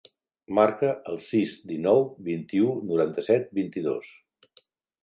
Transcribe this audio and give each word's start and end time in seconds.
Marca 0.59 0.87
el 1.11 1.19
sis, 1.25 1.53
dinou, 1.73 2.01
vint-i-u, 2.29 2.73
noranta-set, 2.95 3.47
vint-i-dos. 3.61 4.15